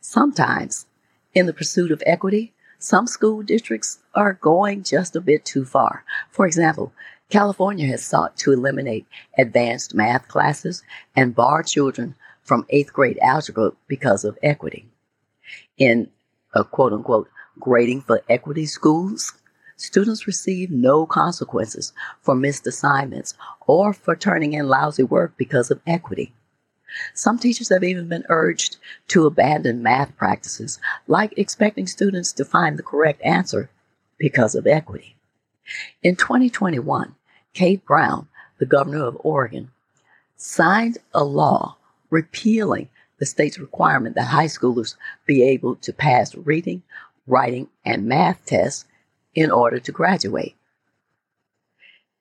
Sometimes, 0.00 0.86
in 1.34 1.46
the 1.46 1.52
pursuit 1.52 1.90
of 1.90 2.02
equity, 2.06 2.54
some 2.78 3.06
school 3.06 3.42
districts 3.42 3.98
are 4.14 4.34
going 4.34 4.84
just 4.84 5.16
a 5.16 5.20
bit 5.20 5.44
too 5.44 5.64
far. 5.64 6.04
For 6.30 6.46
example, 6.46 6.92
California 7.28 7.86
has 7.88 8.04
sought 8.04 8.36
to 8.38 8.52
eliminate 8.52 9.06
advanced 9.36 9.94
math 9.94 10.28
classes 10.28 10.82
and 11.16 11.34
bar 11.34 11.62
children 11.62 12.14
from 12.42 12.64
eighth 12.70 12.92
grade 12.92 13.18
algebra 13.20 13.72
because 13.86 14.24
of 14.24 14.38
equity. 14.42 14.86
In 15.76 16.08
a 16.54 16.64
quote 16.64 16.92
unquote 16.92 17.28
grading 17.58 18.02
for 18.02 18.22
equity 18.28 18.64
schools, 18.64 19.34
students 19.76 20.26
receive 20.26 20.70
no 20.70 21.04
consequences 21.04 21.92
for 22.22 22.34
missed 22.34 22.66
assignments 22.66 23.34
or 23.66 23.92
for 23.92 24.16
turning 24.16 24.54
in 24.54 24.68
lousy 24.68 25.02
work 25.02 25.34
because 25.36 25.70
of 25.70 25.80
equity. 25.86 26.32
Some 27.14 27.38
teachers 27.38 27.68
have 27.68 27.84
even 27.84 28.08
been 28.08 28.24
urged 28.28 28.76
to 29.08 29.26
abandon 29.26 29.82
math 29.82 30.16
practices, 30.16 30.78
like 31.06 31.36
expecting 31.36 31.86
students 31.86 32.32
to 32.32 32.44
find 32.44 32.78
the 32.78 32.82
correct 32.82 33.20
answer 33.22 33.70
because 34.18 34.54
of 34.54 34.66
equity. 34.66 35.16
In 36.02 36.16
2021, 36.16 37.14
Kate 37.52 37.84
Brown, 37.84 38.28
the 38.58 38.66
governor 38.66 39.04
of 39.04 39.18
Oregon, 39.20 39.70
signed 40.36 40.98
a 41.12 41.24
law 41.24 41.76
repealing 42.10 42.88
the 43.18 43.26
state's 43.26 43.58
requirement 43.58 44.14
that 44.14 44.28
high 44.28 44.46
schoolers 44.46 44.94
be 45.26 45.42
able 45.42 45.76
to 45.76 45.92
pass 45.92 46.34
reading, 46.34 46.82
writing, 47.26 47.68
and 47.84 48.06
math 48.06 48.44
tests 48.46 48.84
in 49.34 49.50
order 49.50 49.78
to 49.80 49.92
graduate. 49.92 50.54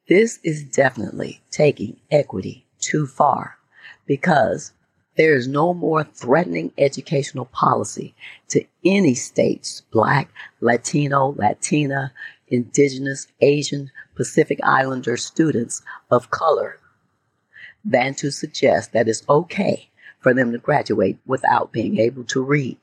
This 0.09 0.39
is 0.43 0.63
definitely 0.63 1.41
taking 1.51 1.97
equity 2.09 2.65
too 2.79 3.05
far 3.05 3.56
because 4.07 4.71
there 5.17 5.35
is 5.35 5.47
no 5.47 5.73
more 5.73 6.03
threatening 6.03 6.71
educational 6.77 7.45
policy 7.45 8.15
to 8.49 8.63
any 8.85 9.15
state's 9.15 9.81
Black, 9.91 10.29
Latino, 10.61 11.33
Latina, 11.37 12.13
Indigenous, 12.47 13.27
Asian, 13.41 13.91
Pacific 14.15 14.59
Islander 14.63 15.17
students 15.17 15.81
of 16.09 16.29
color 16.29 16.79
than 17.83 18.13
to 18.15 18.31
suggest 18.31 18.93
that 18.93 19.07
it's 19.07 19.23
okay 19.27 19.89
for 20.19 20.33
them 20.33 20.51
to 20.51 20.57
graduate 20.57 21.17
without 21.25 21.71
being 21.71 21.97
able 21.99 22.23
to 22.25 22.41
read. 22.41 22.77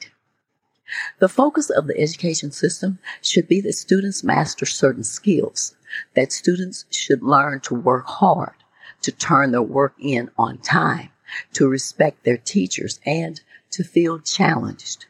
The 1.19 1.29
focus 1.29 1.71
of 1.71 1.87
the 1.87 1.99
education 1.99 2.53
system 2.53 2.99
should 3.23 3.49
be 3.49 3.61
that 3.63 3.73
students 3.73 4.23
master 4.23 4.67
certain 4.67 5.05
skills, 5.05 5.75
that 6.15 6.33
students 6.33 6.85
should 6.91 7.23
learn 7.23 7.61
to 7.61 7.75
work 7.75 8.07
hard, 8.07 8.55
to 9.03 9.13
turn 9.13 9.53
their 9.53 9.63
work 9.63 9.95
in 9.99 10.31
on 10.37 10.59
time, 10.59 11.11
to 11.55 11.69
respect 11.69 12.25
their 12.25 12.37
teachers, 12.37 13.01
and 13.05 13.41
to 13.71 13.85
feel 13.85 14.19
challenged. 14.19 15.07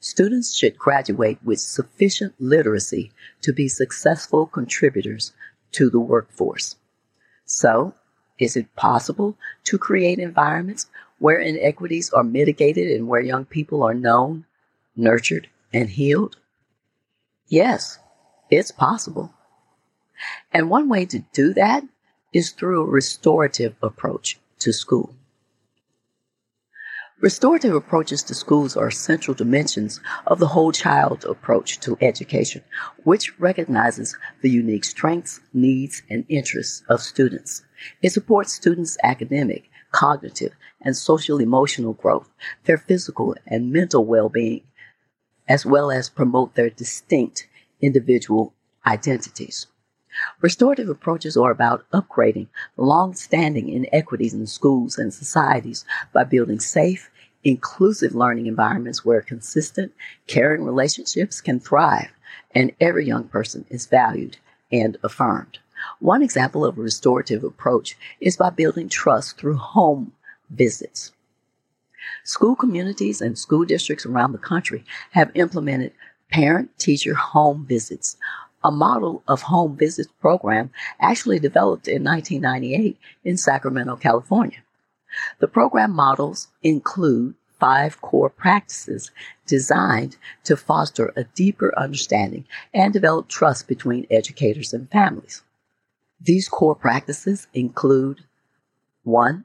Students 0.00 0.54
should 0.54 0.78
graduate 0.78 1.38
with 1.42 1.60
sufficient 1.60 2.34
literacy 2.38 3.12
to 3.40 3.52
be 3.52 3.68
successful 3.68 4.46
contributors 4.46 5.32
to 5.72 5.90
the 5.90 6.00
workforce. 6.00 6.76
So, 7.44 7.94
is 8.38 8.56
it 8.56 8.74
possible 8.76 9.36
to 9.64 9.78
create 9.78 10.18
environments 10.18 10.86
where 11.18 11.38
inequities 11.38 12.10
are 12.10 12.24
mitigated 12.24 12.90
and 12.90 13.08
where 13.08 13.22
young 13.22 13.46
people 13.46 13.82
are 13.82 13.94
known, 13.94 14.44
nurtured, 14.94 15.48
and 15.72 15.88
healed? 15.88 16.36
Yes, 17.48 17.98
it's 18.50 18.70
possible. 18.70 19.32
And 20.52 20.70
one 20.70 20.88
way 20.88 21.06
to 21.06 21.20
do 21.32 21.54
that 21.54 21.84
is 22.32 22.50
through 22.50 22.82
a 22.82 22.90
restorative 22.90 23.74
approach 23.82 24.38
to 24.58 24.72
school. 24.72 25.14
Restorative 27.26 27.74
approaches 27.74 28.22
to 28.22 28.36
schools 28.36 28.76
are 28.76 28.88
central 28.88 29.34
dimensions 29.34 29.98
of 30.28 30.38
the 30.38 30.46
whole 30.46 30.70
child 30.70 31.24
approach 31.24 31.80
to 31.80 31.98
education, 32.00 32.62
which 33.02 33.36
recognizes 33.40 34.16
the 34.42 34.48
unique 34.48 34.84
strengths, 34.84 35.40
needs, 35.52 36.02
and 36.08 36.24
interests 36.28 36.84
of 36.88 37.02
students. 37.02 37.64
It 38.00 38.12
supports 38.12 38.52
students' 38.52 38.96
academic, 39.02 39.68
cognitive, 39.90 40.52
and 40.80 40.96
social 40.96 41.40
emotional 41.40 41.94
growth, 41.94 42.30
their 42.62 42.78
physical 42.78 43.34
and 43.44 43.72
mental 43.72 44.04
well 44.04 44.28
being, 44.28 44.62
as 45.48 45.66
well 45.66 45.90
as 45.90 46.08
promote 46.08 46.54
their 46.54 46.70
distinct 46.70 47.48
individual 47.80 48.54
identities. 48.86 49.66
Restorative 50.40 50.88
approaches 50.88 51.36
are 51.36 51.50
about 51.50 51.90
upgrading 51.90 52.46
long-standing 52.76 53.68
inequities 53.68 54.32
in 54.32 54.46
schools 54.46 54.96
and 54.96 55.12
societies 55.12 55.84
by 56.14 56.24
building 56.24 56.60
safe, 56.60 57.10
inclusive 57.46 58.12
learning 58.12 58.46
environments 58.46 59.04
where 59.04 59.20
consistent, 59.22 59.92
caring 60.26 60.64
relationships 60.64 61.40
can 61.40 61.60
thrive 61.60 62.10
and 62.56 62.72
every 62.80 63.06
young 63.06 63.22
person 63.22 63.64
is 63.70 63.86
valued 63.86 64.36
and 64.72 64.96
affirmed. 65.04 65.58
One 66.00 66.22
example 66.22 66.64
of 66.64 66.76
a 66.76 66.82
restorative 66.82 67.44
approach 67.44 67.96
is 68.20 68.36
by 68.36 68.50
building 68.50 68.88
trust 68.88 69.38
through 69.38 69.58
home 69.58 70.12
visits. 70.50 71.12
School 72.24 72.56
communities 72.56 73.20
and 73.20 73.38
school 73.38 73.64
districts 73.64 74.04
around 74.04 74.32
the 74.32 74.38
country 74.38 74.84
have 75.12 75.30
implemented 75.34 75.92
parent 76.32 76.76
teacher 76.78 77.14
home 77.14 77.64
visits 77.64 78.16
a 78.64 78.72
model 78.72 79.22
of 79.28 79.42
home 79.42 79.76
visits 79.76 80.10
program 80.20 80.70
actually 80.98 81.38
developed 81.38 81.86
in 81.86 82.02
1998 82.02 82.98
in 83.22 83.36
Sacramento, 83.36 83.94
California. 83.94 84.58
The 85.38 85.48
program 85.48 85.92
models 85.92 86.48
include 86.62 87.34
five 87.58 88.00
core 88.00 88.30
practices 88.30 89.10
designed 89.46 90.16
to 90.44 90.56
foster 90.56 91.12
a 91.16 91.24
deeper 91.24 91.72
understanding 91.76 92.44
and 92.74 92.92
develop 92.92 93.28
trust 93.28 93.66
between 93.66 94.06
educators 94.10 94.72
and 94.72 94.90
families. 94.90 95.42
These 96.20 96.48
core 96.48 96.74
practices 96.74 97.46
include 97.54 98.20
one, 99.04 99.44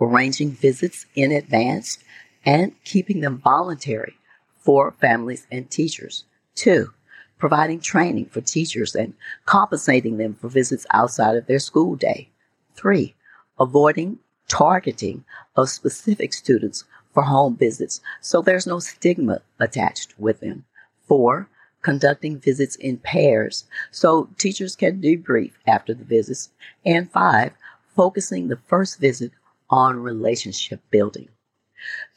arranging 0.00 0.52
visits 0.52 1.06
in 1.14 1.32
advance 1.32 1.98
and 2.44 2.72
keeping 2.84 3.20
them 3.20 3.38
voluntary 3.38 4.14
for 4.58 4.92
families 4.92 5.46
and 5.50 5.70
teachers. 5.70 6.24
Two, 6.54 6.92
providing 7.38 7.80
training 7.80 8.26
for 8.26 8.40
teachers 8.40 8.94
and 8.94 9.14
compensating 9.46 10.18
them 10.18 10.34
for 10.34 10.48
visits 10.48 10.86
outside 10.92 11.36
of 11.36 11.46
their 11.46 11.58
school 11.58 11.96
day. 11.96 12.30
Three, 12.74 13.14
avoiding 13.58 14.18
targeting 14.50 15.24
of 15.56 15.70
specific 15.70 16.34
students 16.34 16.84
for 17.14 17.22
home 17.22 17.56
visits 17.56 18.00
so 18.20 18.42
there's 18.42 18.66
no 18.66 18.80
stigma 18.80 19.40
attached 19.58 20.14
with 20.18 20.40
them. 20.40 20.64
Four, 21.06 21.48
conducting 21.82 22.38
visits 22.38 22.76
in 22.76 22.98
pairs 22.98 23.64
so 23.90 24.28
teachers 24.38 24.76
can 24.76 25.00
debrief 25.00 25.52
after 25.66 25.94
the 25.94 26.04
visits. 26.04 26.50
And 26.84 27.10
five, 27.10 27.52
focusing 27.96 28.48
the 28.48 28.58
first 28.66 28.98
visit 28.98 29.32
on 29.70 30.02
relationship 30.02 30.80
building. 30.90 31.28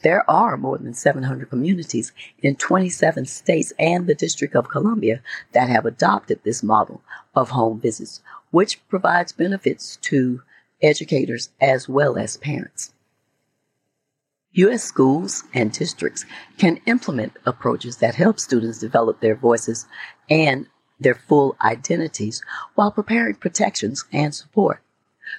There 0.01 0.29
are 0.29 0.57
more 0.57 0.77
than 0.77 0.93
700 0.93 1.49
communities 1.49 2.11
in 2.41 2.55
27 2.55 3.25
states 3.25 3.71
and 3.79 4.07
the 4.07 4.15
District 4.15 4.55
of 4.55 4.67
Columbia 4.67 5.21
that 5.53 5.69
have 5.69 5.85
adopted 5.85 6.41
this 6.43 6.61
model 6.61 7.01
of 7.33 7.51
home 7.51 7.79
visits, 7.79 8.21
which 8.51 8.85
provides 8.89 9.31
benefits 9.31 9.97
to 10.01 10.41
educators 10.83 11.49
as 11.61 11.89
well 11.89 12.17
as 12.17 12.37
parents. 12.37 12.93
U.S. 14.55 14.83
schools 14.83 15.45
and 15.53 15.71
districts 15.71 16.25
can 16.59 16.79
implement 16.85 17.37
approaches 17.45 17.97
that 17.97 18.13
help 18.13 18.39
students 18.39 18.77
develop 18.77 19.19
their 19.19 19.35
voices 19.35 19.87
and 20.29 20.67
their 20.99 21.15
full 21.15 21.55
identities 21.63 22.43
while 22.75 22.91
preparing 22.91 23.33
protections 23.33 24.05
and 24.13 24.35
support. 24.35 24.83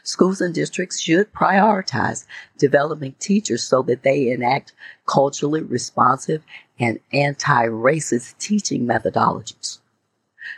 Schools 0.02 0.40
and 0.40 0.52
districts 0.52 1.00
should 1.00 1.32
prioritize 1.32 2.26
developing 2.58 3.12
teachers 3.20 3.62
so 3.62 3.82
that 3.82 4.02
they 4.02 4.30
enact 4.30 4.72
culturally 5.06 5.62
responsive 5.62 6.42
and 6.78 6.98
anti 7.12 7.66
racist 7.66 8.36
teaching 8.38 8.86
methodologies, 8.86 9.78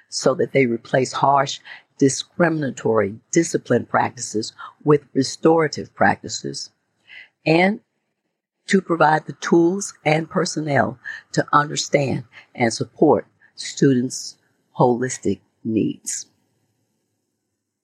so 0.09 0.35
that 0.35 0.53
they 0.53 0.65
replace 0.65 1.13
harsh, 1.13 1.61
discriminatory 1.99 3.17
discipline 3.31 3.87
practices 3.87 4.53
with 4.85 5.03
restorative 5.15 5.95
practices, 5.95 6.71
and 7.45 7.81
to 8.67 8.83
provide 8.83 9.27
the 9.27 9.33
tools 9.35 9.95
and 10.05 10.29
personnel 10.29 10.99
to 11.33 11.47
understand 11.53 12.25
and 12.55 12.73
support 12.73 13.27
students' 13.55 14.37
holistic 14.79 15.41
needs. 15.65 16.27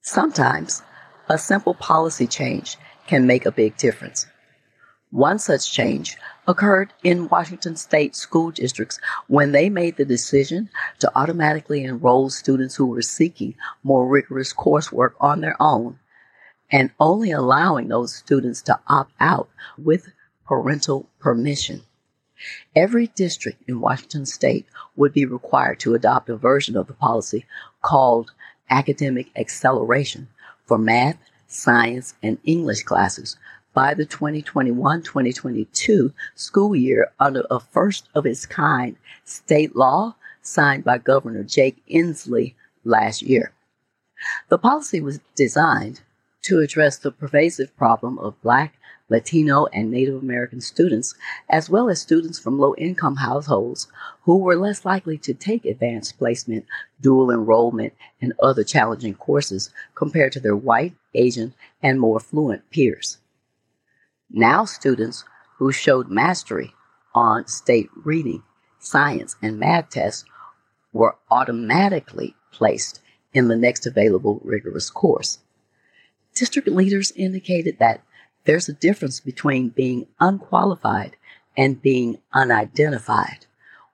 Sometimes 0.03 0.83
a 1.29 1.39
simple 1.39 1.75
policy 1.75 2.27
change 2.27 2.77
can 3.07 3.27
make 3.27 3.47
a 3.47 3.53
big 3.53 3.77
difference. 3.77 4.27
One 5.11 5.39
such 5.39 5.73
change 5.73 6.17
occurred 6.47 6.93
in 7.03 7.29
Washington 7.29 7.77
state 7.77 8.17
school 8.17 8.51
districts 8.51 8.99
when 9.29 9.53
they 9.53 9.69
made 9.69 9.97
the 9.97 10.05
decision 10.05 10.69
to 10.99 11.11
automatically 11.15 11.85
enroll 11.85 12.31
students 12.31 12.75
who 12.75 12.87
were 12.87 13.03
seeking 13.03 13.55
more 13.83 14.09
rigorous 14.09 14.53
coursework 14.53 15.13
on 15.21 15.41
their 15.41 15.57
own 15.61 15.99
and 16.71 16.91
only 16.99 17.31
allowing 17.31 17.89
those 17.89 18.15
students 18.15 18.63
to 18.63 18.79
opt 18.89 19.13
out 19.21 19.49
with 19.79 20.13
parental 20.47 21.09
permission. 21.21 21.83
Every 22.75 23.07
district 23.09 23.63
in 23.69 23.81
Washington 23.81 24.27
state 24.27 24.67
would 24.97 25.13
be 25.13 25.25
required 25.25 25.79
to 25.81 25.95
adopt 25.95 26.29
a 26.29 26.37
version 26.37 26.77
of 26.77 26.89
the 26.89 26.95
policy 26.95 27.47
called 27.83 28.33
academic 28.69 29.29
acceleration 29.37 30.29
for 30.67 30.79
math, 30.79 31.19
science, 31.47 32.15
and 32.23 32.39
English 32.45 32.83
classes 32.83 33.37
by 33.75 33.95
the 33.95 34.07
2021-2022 34.07 36.13
school 36.35 36.77
year 36.77 37.11
under 37.19 37.45
a 37.51 37.59
first 37.61 38.09
of 38.15 38.27
its 38.27 38.47
kind 38.47 38.97
state 39.25 39.75
law 39.75 40.15
signed 40.43 40.85
by 40.85 40.99
Governor 40.99 41.45
Jake 41.45 41.83
Inslee 41.89 42.55
last 42.85 43.23
year. 43.23 43.53
The 44.49 44.59
policy 44.59 45.01
was 45.01 45.21
designed 45.35 46.03
to 46.43 46.61
address 46.61 46.99
the 46.99 47.13
pervasive 47.13 47.75
problem 47.77 48.19
of 48.19 48.41
Black, 48.43 48.75
Latino, 49.09 49.67
and 49.67 49.91
Native 49.91 50.23
American 50.23 50.61
students, 50.61 51.15
as 51.49 51.71
well 51.71 51.89
as 51.89 52.01
students 52.01 52.39
from 52.39 52.59
low 52.59 52.75
income 52.77 53.17
households 53.17 53.89
who 54.23 54.39
were 54.39 54.57
less 54.57 54.85
likely 54.85 55.19
to 55.19 55.35
take 55.35 55.65
advanced 55.65 56.19
placement, 56.19 56.67
dual 57.01 57.31
enrollment, 57.31 57.95
and 58.21 58.33
other 58.43 58.65
challenging 58.65 59.15
courses 59.15 59.71
compared 59.95 60.33
to 60.33 60.41
their 60.41 60.57
white, 60.57 60.95
Asian, 61.15 61.55
and 61.83 62.01
more 62.01 62.21
fluent 62.21 62.69
peers. 62.71 63.19
Now, 64.35 64.65
students 64.65 65.25
who 65.59 65.73
showed 65.73 66.09
mastery 66.09 66.75
on 67.15 67.47
state 67.49 67.91
reading, 67.95 68.43
science, 68.79 69.37
and 69.43 69.59
math 69.59 69.91
tests 69.91 70.25
were 70.91 71.17
automatically 71.31 72.35
placed 72.51 73.03
in 73.35 73.49
the 73.49 73.57
next 73.57 73.87
available 73.87 74.41
rigorous 74.43 74.89
course. 74.89 75.41
District 76.35 76.67
leaders 76.67 77.13
indicated 77.13 77.79
that 77.79 78.03
there's 78.45 78.71
a 78.71 78.73
difference 78.75 79.21
between 79.21 79.69
being 79.69 80.07
unqualified 80.19 81.17
and 81.55 81.83
being 81.83 82.19
unidentified, 82.33 83.45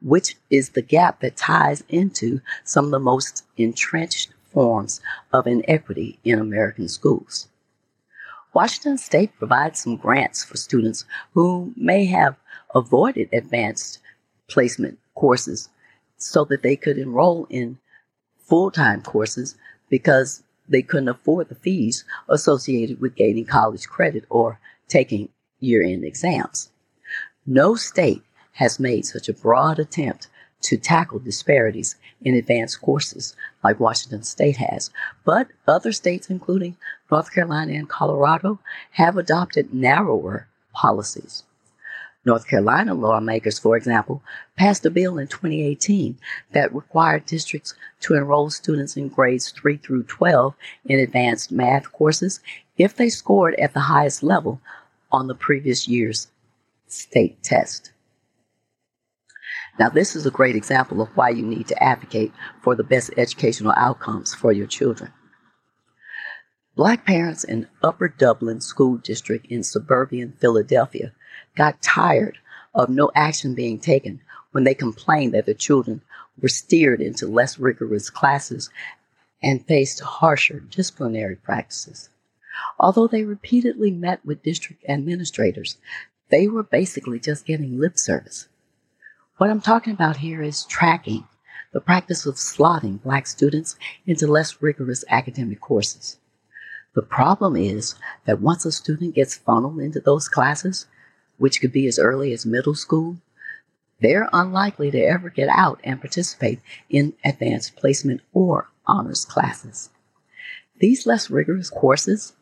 which 0.01 0.37
is 0.51 0.71
the 0.71 0.83
gap 0.83 1.21
that 1.21 1.37
ties 1.37 1.83
into 1.89 2.41
some 2.63 2.85
of 2.85 2.91
the 2.93 3.01
most 3.01 3.45
entrenched 3.57 4.33
forms 4.53 5.01
of 5.33 5.49
inequity 5.49 6.21
in 6.23 6.39
American 6.39 6.89
schools. 6.89 7.49
Washington 8.59 8.99
State 8.99 9.31
provides 9.39 9.79
some 9.79 9.95
grants 9.95 10.43
for 10.43 10.57
students 10.57 11.05
who 11.33 11.73
may 11.77 12.07
have 12.07 12.35
avoided 12.75 13.29
advanced 13.33 14.01
placement 14.49 14.99
courses 15.15 15.69
so 16.17 16.45
that 16.47 16.65
they 16.65 16.75
could 16.75 16.99
enroll 16.99 17.47
in 17.51 17.79
full 18.37 18.73
time 18.73 19.01
courses 19.01 19.55
because 19.89 20.43
they 20.69 20.83
couldn't 20.83 21.09
afford 21.09 21.49
the 21.49 21.55
fees 21.55 22.05
associated 22.29 23.01
with 23.01 23.15
gaining 23.15 23.45
college 23.45 23.87
credit 23.87 24.25
or 24.29 24.59
taking 24.89 25.29
year 25.61 25.81
end 25.81 26.03
exams. 26.03 26.71
No 27.47 27.77
state 27.77 28.25
has 28.55 28.81
made 28.81 29.07
such 29.07 29.29
a 29.29 29.35
broad 29.35 29.79
attempt 29.79 30.27
to 30.63 30.77
tackle 30.77 31.19
disparities 31.19 31.97
in 32.23 32.35
advanced 32.35 32.81
courses 32.81 33.37
like 33.63 33.81
Washington 33.81 34.23
State 34.23 34.57
has, 34.57 34.91
but 35.25 35.49
other 35.67 35.93
states, 35.93 36.31
including 36.31 36.77
North 37.11 37.33
Carolina 37.33 37.75
and 37.75 37.89
Colorado, 37.89 38.59
have 38.93 39.17
adopted 39.17 39.73
narrower 39.73 40.49
policies. 40.73 41.45
North 42.25 42.47
Carolina 42.47 42.95
lawmakers, 42.95 43.59
for 43.59 43.77
example, 43.77 44.23
passed 44.57 44.85
a 44.85 44.91
bill 44.91 45.19
in 45.19 45.29
2018 45.29 46.19
that 46.53 46.75
required 46.75 47.25
districts 47.25 47.75
to 48.01 48.15
enroll 48.15 48.51
students 48.51 48.97
in 48.97 49.09
grades 49.09 49.51
3 49.51 49.77
through 49.79 50.03
12 50.03 50.55
in 50.85 50.99
advanced 50.99 51.51
math 51.53 51.91
courses 51.93 52.41
if 52.77 52.95
they 52.95 53.09
scored 53.09 53.55
at 53.55 53.73
the 53.73 53.81
highest 53.81 54.23
level 54.23 54.61
on 55.11 55.27
the 55.27 55.35
previous 55.35 55.89
year's 55.89 56.29
state 56.87 57.43
test. 57.43 57.93
Now, 59.79 59.89
this 59.89 60.17
is 60.17 60.27
a 60.27 60.31
great 60.31 60.57
example 60.57 61.01
of 61.01 61.09
why 61.17 61.31
you 61.31 61.47
need 61.47 61.69
to 61.69 61.83
advocate 61.83 62.33
for 62.63 62.75
the 62.75 62.83
best 62.83 63.11
educational 63.17 63.73
outcomes 63.77 64.35
for 64.35 64.53
your 64.53 64.67
children. 64.67 65.13
Black 66.75 67.07
parents 67.07 67.45
in 67.45 67.69
Upper 67.83 68.09
Dublin 68.09 68.61
School 68.61 68.97
District 68.97 69.47
in 69.47 69.63
suburban 69.63 70.33
Philadelphia 70.41 71.13
got 71.57 71.83
tired 71.83 72.39
of 72.75 72.89
no 72.89 73.11
action 73.15 73.55
being 73.55 73.79
taken 73.79 74.21
when 74.53 74.65
they 74.65 74.75
complained 74.75 75.35
that 75.35 75.47
their 75.47 75.55
children 75.55 76.03
were 76.41 76.49
steered 76.49 77.01
into 77.01 77.27
less 77.27 77.59
rigorous 77.59 78.11
classes 78.11 78.71
and 79.43 79.67
faced 79.67 80.01
harsher 80.01 80.61
disciplinary 80.61 81.37
practices. 81.37 82.09
Although 82.79 83.07
they 83.07 83.25
repeatedly 83.25 83.91
met 83.91 84.25
with 84.25 84.43
district 84.43 84.85
administrators, 84.89 85.79
they 86.31 86.49
were 86.49 86.63
basically 86.63 87.21
just 87.21 87.47
getting 87.47 87.79
lip 87.79 87.99
service. 87.99 88.49
What 89.39 89.51
I'm 89.51 89.61
talking 89.61 89.93
about 89.93 90.17
here 90.17 90.43
is 90.43 90.65
tracking, 90.65 91.23
the 91.73 91.81
practice 91.81 92.27
of 92.27 92.35
slotting 92.35 93.01
black 93.01 93.29
students 93.29 93.77
into 94.05 94.27
less 94.27 94.61
rigorous 94.61 95.05
academic 95.09 95.61
courses. 95.61 96.19
The 96.97 97.03
problem 97.03 97.55
is 97.55 97.95
that 98.25 98.41
once 98.41 98.65
a 98.65 98.73
student 98.73 99.15
gets 99.15 99.37
funneled 99.37 99.79
into 99.79 100.01
those 100.01 100.29
classes, 100.29 100.89
which 101.37 101.61
could 101.61 101.71
be 101.71 101.87
as 101.87 102.01
early 102.01 102.33
as 102.33 102.45
middle 102.45 102.75
school, 102.75 103.19
they're 104.01 104.29
unlikely 104.33 104.91
to 104.91 105.01
ever 105.01 105.31
get 105.31 105.49
out 105.49 105.79
and 105.85 106.01
participate 106.01 106.59
in 106.91 107.13
advanced 107.25 107.77
placement 107.77 108.23
or 108.33 108.71
honors 108.87 109.25
classes. 109.25 109.91
These 110.81 111.07
less 111.07 111.31
rigorous 111.31 111.71
courses 111.71 112.33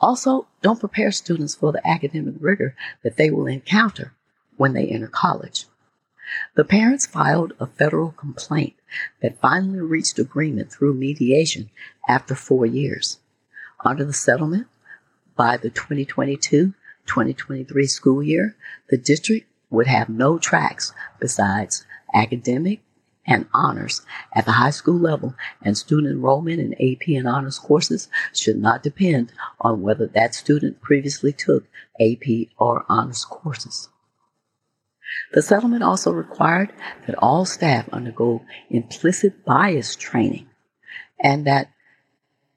also 0.00 0.48
don't 0.60 0.80
prepare 0.80 1.12
students 1.12 1.54
for 1.54 1.70
the 1.70 1.86
academic 1.86 2.34
rigor 2.40 2.74
that 3.04 3.16
they 3.16 3.30
will 3.30 3.46
encounter 3.46 4.12
when 4.56 4.72
they 4.72 4.88
enter 4.88 5.06
college. 5.06 5.66
The 6.54 6.64
parents 6.64 7.06
filed 7.06 7.52
a 7.58 7.66
federal 7.66 8.12
complaint 8.12 8.74
that 9.20 9.40
finally 9.40 9.80
reached 9.80 10.18
agreement 10.18 10.70
through 10.72 10.94
mediation 10.94 11.70
after 12.08 12.34
four 12.34 12.66
years. 12.66 13.18
Under 13.84 14.04
the 14.04 14.12
settlement, 14.12 14.68
by 15.36 15.56
the 15.56 15.70
2022 15.70 16.74
2023 17.06 17.86
school 17.86 18.22
year, 18.22 18.56
the 18.88 18.96
district 18.96 19.48
would 19.70 19.86
have 19.86 20.08
no 20.08 20.38
tracks 20.38 20.92
besides 21.18 21.84
academic 22.14 22.80
and 23.26 23.46
honors 23.52 24.02
at 24.34 24.44
the 24.44 24.52
high 24.52 24.70
school 24.70 24.98
level, 24.98 25.34
and 25.62 25.78
student 25.78 26.12
enrollment 26.12 26.60
in 26.60 26.74
AP 26.74 27.08
and 27.08 27.28
honors 27.28 27.58
courses 27.58 28.08
should 28.32 28.56
not 28.56 28.82
depend 28.82 29.32
on 29.60 29.82
whether 29.82 30.06
that 30.06 30.34
student 30.34 30.80
previously 30.80 31.32
took 31.32 31.64
AP 32.00 32.48
or 32.58 32.84
honors 32.88 33.24
courses. 33.24 33.88
The 35.32 35.42
settlement 35.42 35.82
also 35.82 36.12
required 36.12 36.72
that 37.06 37.16
all 37.18 37.44
staff 37.44 37.88
undergo 37.90 38.44
implicit 38.70 39.44
bias 39.44 39.96
training 39.96 40.48
and 41.20 41.46
that 41.46 41.70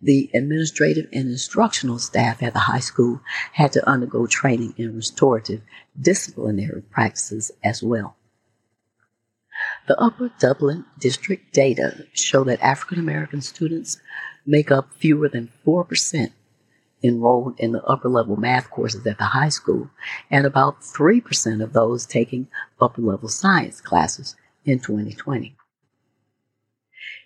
The 0.05 0.29
administrative 0.35 1.07
and 1.13 1.29
instructional 1.31 1.97
staff 1.97 2.43
at 2.43 2.53
the 2.53 2.59
high 2.59 2.79
school 2.79 3.21
had 3.53 3.71
to 3.73 3.89
undergo 3.89 4.27
training 4.27 4.75
in 4.77 4.95
restorative 4.95 5.61
disciplinary 5.99 6.83
practices 6.83 7.51
as 7.63 7.81
well. 7.81 8.15
The 9.87 9.99
Upper 9.99 10.31
Dublin 10.37 10.85
District 10.99 11.51
data 11.53 12.05
show 12.13 12.43
that 12.43 12.61
African 12.61 12.99
American 12.99 13.41
students 13.41 13.97
make 14.45 14.69
up 14.69 14.93
fewer 14.93 15.27
than 15.27 15.51
4% 15.65 16.31
enrolled 17.05 17.59
in 17.59 17.71
the 17.71 17.83
upper 17.83 18.09
level 18.09 18.35
math 18.35 18.69
courses 18.69 19.05
at 19.05 19.17
the 19.17 19.25
high 19.25 19.49
school 19.49 19.89
and 20.29 20.45
about 20.45 20.81
3% 20.81 21.63
of 21.63 21.73
those 21.73 22.05
taking 22.05 22.47
upper 22.81 23.01
level 23.01 23.29
science 23.29 23.81
classes 23.81 24.35
in 24.65 24.79
2020. 24.79 25.55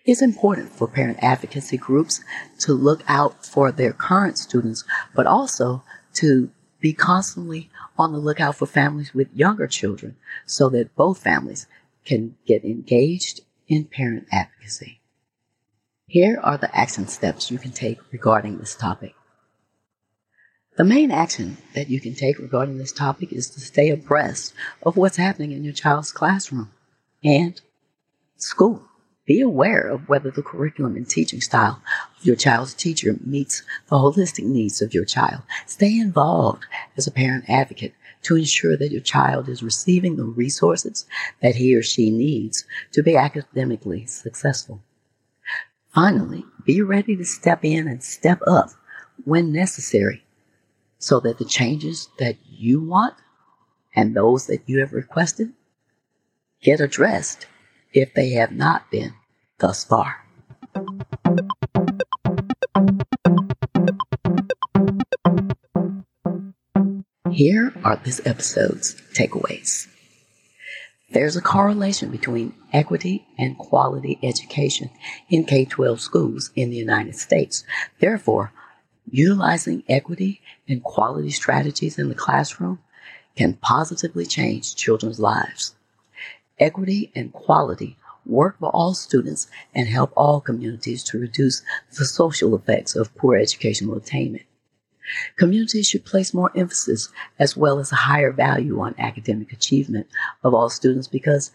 It's 0.06 0.22
important 0.22 0.70
for 0.70 0.88
parent 0.88 1.20
advocacy 1.22 1.78
groups 1.78 2.22
to 2.60 2.74
look 2.74 3.04
out 3.08 3.46
for 3.46 3.72
their 3.72 3.94
current 3.94 4.38
students, 4.38 4.84
but 5.16 5.28
also 5.28 5.84
to 6.16 6.50
be 6.80 6.94
constantly 6.94 7.70
on 7.98 8.12
the 8.14 8.20
lookout 8.20 8.56
for 8.56 8.66
families 8.66 9.14
with 9.14 9.28
younger 9.36 9.68
children 9.68 10.16
so 10.46 10.70
that 10.70 10.96
both 10.96 11.22
families 11.22 11.68
can 12.06 12.36
get 12.46 12.64
engaged 12.64 13.42
in 13.68 13.86
parent 13.86 14.26
advocacy. 14.32 15.00
Here 16.08 16.40
are 16.42 16.58
the 16.58 16.76
action 16.76 17.08
steps 17.08 17.52
you 17.52 17.60
can 17.60 17.72
take 17.72 18.00
regarding 18.12 18.58
this 18.58 18.76
topic. 18.76 19.14
The 20.80 20.86
main 20.86 21.12
action 21.12 21.58
that 21.76 21.90
you 21.90 22.00
can 22.00 22.16
take 22.16 22.40
regarding 22.40 22.78
this 22.78 22.94
topic 22.94 23.34
is 23.34 23.50
to 23.50 23.60
stay 23.60 23.90
abreast 23.90 24.54
of 24.82 24.96
what's 24.96 25.18
happening 25.18 25.52
in 25.52 25.66
your 25.66 25.74
child's 25.74 26.14
classroom 26.14 26.72
and 27.22 27.60
school. 28.38 28.86
Be 29.26 29.42
aware 29.42 29.82
of 29.82 30.08
whether 30.08 30.32
the 30.32 30.42
curriculum 30.42 30.96
and 30.96 31.06
teaching 31.06 31.42
style 31.42 31.82
of 32.18 32.26
your 32.26 32.38
child's 32.38 32.74
teacher 32.74 33.18
meets 33.26 33.62
the 33.90 33.98
holistic 33.98 34.46
needs 34.46 34.82
of 34.82 34.94
your 34.94 35.04
child. 35.04 35.42
Stay 35.66 36.00
involved 36.00 36.64
as 36.96 37.06
a 37.06 37.12
parent 37.12 37.50
advocate 37.50 37.94
to 38.22 38.38
ensure 38.38 38.78
that 38.78 38.94
your 38.94 39.02
child 39.02 39.50
is 39.50 39.62
receiving 39.62 40.16
the 40.16 40.24
resources 40.24 41.06
that 41.42 41.56
he 41.56 41.76
or 41.76 41.84
she 41.84 42.10
needs 42.10 42.64
to 42.94 43.04
be 43.04 43.18
academically 43.18 44.06
successful. 44.06 44.82
Finally, 45.94 46.46
be 46.64 46.82
ready 46.82 47.18
to 47.18 47.26
step 47.26 47.66
in 47.66 47.86
and 47.86 48.02
step 48.02 48.40
up 48.48 48.70
when 49.26 49.52
necessary 49.52 50.24
so 51.00 51.20
that 51.22 51.38
the 51.38 51.46
changes 51.46 52.10
that 52.20 52.36
you 52.46 52.82
want 52.82 53.16
and 53.96 54.16
those 54.16 54.48
that 54.48 54.62
you 54.68 54.80
have 54.80 54.94
requested 54.94 55.54
get 56.62 56.80
addressed 56.80 57.48
if 57.94 58.14
they 58.14 58.32
have 58.32 58.52
not 58.52 58.92
been 58.92 59.14
thus 59.58 59.84
far. 59.84 60.26
Here 67.32 67.74
are 67.86 67.96
this 67.96 68.20
episode's 68.26 68.96
takeaways. 69.14 69.88
There's 71.12 71.38
a 71.38 71.42
correlation 71.42 72.12
between 72.12 72.54
equity 72.74 73.26
and 73.38 73.58
quality 73.58 74.20
education 74.22 74.92
in 75.30 75.46
K 75.46 75.66
12 75.66 76.02
schools 76.02 76.52
in 76.56 76.70
the 76.70 76.76
United 76.76 77.16
States. 77.16 77.64
Therefore, 78.00 78.52
utilizing 79.12 79.84
equity 79.88 80.42
and 80.68 80.84
quality 80.84 81.32
strategies 81.32 81.98
in 81.98 82.10
the 82.10 82.16
classroom 82.16 82.80
can 83.36 83.54
positively 83.54 84.26
change 84.26 84.76
children's 84.76 85.20
lives. 85.20 85.76
Equity 86.60 87.12
and 87.16 87.32
quality 87.32 87.98
work 88.26 88.60
for 88.60 88.70
all 88.70 88.94
students 88.94 89.48
and 89.74 89.88
help 89.88 90.12
all 90.16 90.42
communities 90.42 91.04
to 91.04 91.20
reduce 91.20 91.62
the 91.98 92.06
social 92.06 92.56
effects 92.56 92.96
of 92.96 93.16
poor 93.16 93.38
educational 93.38 93.96
attainment. 93.96 94.44
Communities 95.38 95.88
should 95.88 96.06
place 96.06 96.34
more 96.34 96.52
emphasis 96.56 97.10
as 97.40 97.58
well 97.58 97.80
as 97.80 97.92
a 97.92 97.96
higher 97.96 98.32
value 98.32 98.80
on 98.80 98.94
academic 99.00 99.52
achievement 99.52 100.08
of 100.44 100.54
all 100.54 100.70
students 100.70 101.08
because 101.08 101.52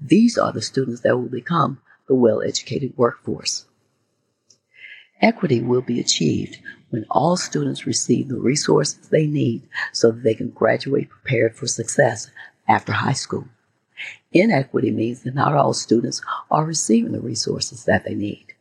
these 0.00 0.36
are 0.36 0.52
the 0.52 0.62
students 0.62 1.00
that 1.00 1.16
will 1.16 1.28
become 1.28 1.80
the 2.08 2.14
well 2.14 2.42
educated 2.42 2.92
workforce. 2.96 3.66
Equity 5.20 5.60
will 5.60 5.82
be 5.82 6.00
achieved 6.00 6.58
when 6.90 7.04
all 7.10 7.36
students 7.36 7.86
receive 7.86 8.28
the 8.28 8.40
resources 8.40 9.08
they 9.08 9.26
need 9.26 9.62
so 9.92 10.10
that 10.10 10.22
they 10.22 10.34
can 10.34 10.50
graduate 10.50 11.10
prepared 11.10 11.54
for 11.54 11.66
success 11.66 12.30
after 12.68 12.92
high 12.92 13.12
school. 13.12 13.46
Inequity 14.32 14.90
means 14.90 15.22
that 15.22 15.34
not 15.34 15.54
all 15.54 15.74
students 15.74 16.22
are 16.50 16.64
receiving 16.64 17.12
the 17.12 17.20
resources 17.20 17.84
that 17.84 18.04
they 18.04 18.14
need. 18.14 18.54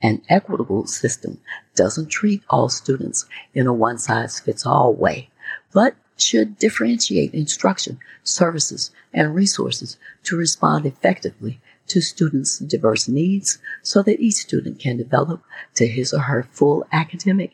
An 0.00 0.22
equitable 0.28 0.86
system 0.86 1.38
doesn't 1.76 2.08
treat 2.08 2.42
all 2.50 2.68
students 2.68 3.26
in 3.54 3.66
a 3.66 3.72
one 3.72 3.98
size 3.98 4.40
fits 4.40 4.66
all 4.66 4.94
way, 4.94 5.30
but 5.72 5.94
should 6.16 6.58
differentiate 6.58 7.34
instruction, 7.34 7.98
services, 8.22 8.90
and 9.12 9.34
resources 9.34 9.98
to 10.24 10.36
respond 10.36 10.86
effectively 10.86 11.60
to 11.88 12.00
students' 12.00 12.58
diverse 12.58 13.08
needs 13.08 13.58
so 13.82 14.02
that 14.02 14.20
each 14.20 14.34
student 14.34 14.78
can 14.78 14.96
develop 14.96 15.42
to 15.74 15.86
his 15.86 16.12
or 16.12 16.20
her 16.20 16.42
full 16.42 16.86
academic 16.92 17.52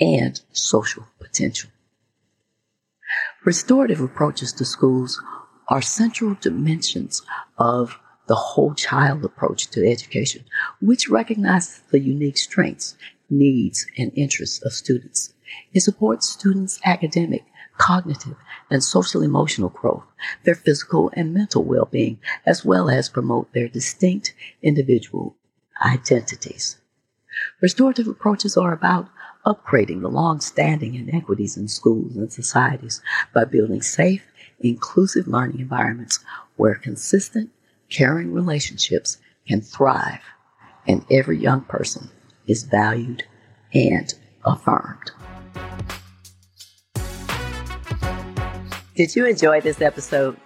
and 0.00 0.40
social 0.52 1.06
potential. 1.18 1.70
Restorative 3.44 4.00
approaches 4.00 4.52
to 4.52 4.64
schools 4.64 5.20
are 5.68 5.82
central 5.82 6.34
dimensions 6.40 7.22
of 7.58 7.98
the 8.26 8.34
whole 8.34 8.74
child 8.74 9.24
approach 9.24 9.68
to 9.68 9.90
education, 9.90 10.44
which 10.80 11.08
recognizes 11.08 11.80
the 11.90 11.98
unique 11.98 12.38
strengths, 12.38 12.96
needs, 13.28 13.86
and 13.96 14.12
interests 14.14 14.62
of 14.64 14.72
students. 14.72 15.32
It 15.72 15.80
supports 15.80 16.28
students' 16.28 16.80
academic, 16.84 17.44
cognitive, 17.80 18.36
and 18.70 18.84
social 18.84 19.22
emotional 19.22 19.70
growth, 19.70 20.04
their 20.44 20.54
physical 20.54 21.10
and 21.14 21.32
mental 21.32 21.64
well 21.64 21.86
being, 21.90 22.18
as 22.44 22.62
well 22.62 22.90
as 22.90 23.08
promote 23.08 23.50
their 23.54 23.68
distinct 23.68 24.34
individual 24.62 25.34
identities. 25.82 26.76
Restorative 27.62 28.06
approaches 28.06 28.54
are 28.58 28.74
about 28.74 29.08
upgrading 29.46 30.02
the 30.02 30.08
long-standing 30.08 30.94
inequities 30.94 31.56
in 31.56 31.68
schools 31.68 32.16
and 32.16 32.30
societies 32.30 33.00
by 33.32 33.44
building 33.44 33.80
safe, 33.80 34.26
inclusive 34.60 35.26
learning 35.26 35.60
environments 35.60 36.20
where 36.56 36.74
consistent, 36.74 37.48
caring 37.88 38.30
relationships 38.30 39.16
can 39.48 39.62
thrive 39.62 40.20
and 40.86 41.02
every 41.10 41.38
young 41.38 41.62
person 41.62 42.10
is 42.46 42.64
valued 42.64 43.22
and 43.72 44.12
affirmed. 44.44 45.12
Did 48.94 49.14
you 49.14 49.24
enjoy 49.26 49.60
this 49.60 49.80
episode? 49.80 50.36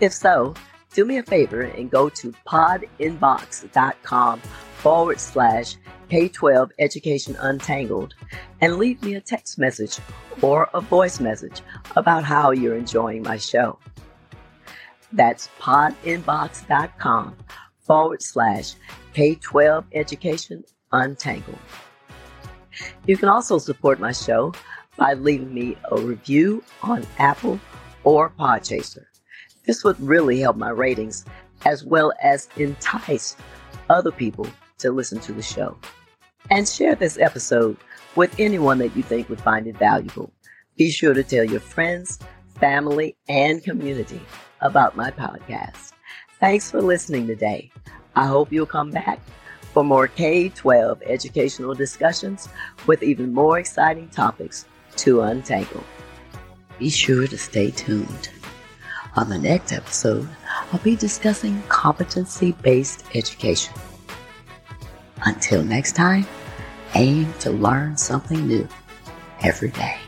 If 0.00 0.12
so, 0.12 0.54
do 0.94 1.04
me 1.04 1.18
a 1.18 1.22
favor 1.22 1.60
and 1.60 1.90
go 1.90 2.08
to 2.08 2.32
podinbox.com 2.46 4.40
forward 4.40 5.20
slash 5.20 5.76
K 6.08 6.28
12 6.28 6.72
Education 6.78 7.36
Untangled 7.38 8.14
and 8.60 8.76
leave 8.76 9.02
me 9.02 9.14
a 9.14 9.20
text 9.20 9.58
message 9.58 9.98
or 10.40 10.68
a 10.74 10.80
voice 10.80 11.20
message 11.20 11.60
about 11.96 12.24
how 12.24 12.50
you're 12.50 12.76
enjoying 12.76 13.22
my 13.22 13.36
show. 13.36 13.78
That's 15.12 15.48
podinbox.com 15.60 17.36
forward 17.80 18.22
slash 18.22 18.74
K 19.12 19.34
12 19.34 19.84
Education 19.92 20.64
Untangled. 20.92 21.58
You 23.06 23.18
can 23.18 23.28
also 23.28 23.58
support 23.58 24.00
my 24.00 24.12
show 24.12 24.54
by 24.96 25.12
leaving 25.12 25.52
me 25.52 25.76
a 25.90 26.00
review 26.00 26.64
on 26.82 27.06
Apple 27.18 27.60
or 28.04 28.30
Podchaser. 28.30 29.04
This 29.66 29.84
would 29.84 30.00
really 30.00 30.40
help 30.40 30.56
my 30.56 30.70
ratings 30.70 31.24
as 31.64 31.84
well 31.84 32.12
as 32.22 32.48
entice 32.56 33.36
other 33.88 34.10
people 34.10 34.46
to 34.78 34.90
listen 34.90 35.20
to 35.20 35.32
the 35.32 35.42
show. 35.42 35.76
And 36.50 36.68
share 36.68 36.94
this 36.94 37.18
episode 37.18 37.76
with 38.16 38.34
anyone 38.38 38.78
that 38.78 38.96
you 38.96 39.02
think 39.02 39.28
would 39.28 39.40
find 39.40 39.66
it 39.66 39.76
valuable. 39.76 40.32
Be 40.76 40.90
sure 40.90 41.14
to 41.14 41.22
tell 41.22 41.44
your 41.44 41.60
friends, 41.60 42.18
family, 42.58 43.16
and 43.28 43.62
community 43.62 44.20
about 44.60 44.96
my 44.96 45.10
podcast. 45.10 45.92
Thanks 46.40 46.70
for 46.70 46.82
listening 46.82 47.26
today. 47.26 47.70
I 48.16 48.26
hope 48.26 48.52
you'll 48.52 48.66
come 48.66 48.90
back 48.90 49.20
for 49.72 49.84
more 49.84 50.08
K 50.08 50.48
12 50.50 51.02
educational 51.06 51.74
discussions 51.74 52.48
with 52.86 53.02
even 53.02 53.32
more 53.32 53.58
exciting 53.58 54.08
topics 54.08 54.66
to 54.96 55.22
untangle. 55.22 55.84
Be 56.82 56.90
sure 56.90 57.28
to 57.28 57.38
stay 57.38 57.70
tuned. 57.70 58.28
On 59.14 59.28
the 59.28 59.38
next 59.38 59.70
episode, 59.70 60.28
I'll 60.72 60.80
be 60.80 60.96
discussing 60.96 61.62
competency 61.68 62.56
based 62.60 63.04
education. 63.14 63.72
Until 65.24 65.62
next 65.62 65.94
time, 65.94 66.26
aim 66.96 67.32
to 67.38 67.52
learn 67.52 67.96
something 67.96 68.48
new 68.48 68.66
every 69.42 69.70
day. 69.70 70.01